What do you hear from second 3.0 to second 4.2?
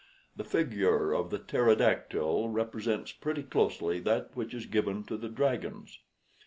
pretty closely